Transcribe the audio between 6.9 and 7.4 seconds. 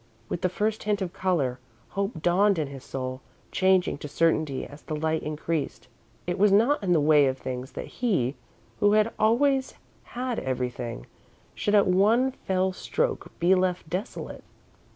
the way of